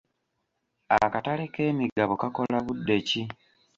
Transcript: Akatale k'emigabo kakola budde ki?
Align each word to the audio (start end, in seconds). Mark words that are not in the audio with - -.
Akatale 0.97 1.45
k'emigabo 1.53 2.13
kakola 2.21 2.57
budde 2.65 2.97
ki? 3.07 3.21